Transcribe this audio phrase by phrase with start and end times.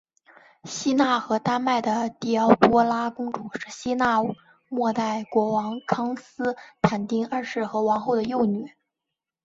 [0.63, 4.19] 希腊和丹麦的狄奥多拉公主是希腊
[4.69, 8.73] 未代国王康斯坦丁二世和王后的幼女。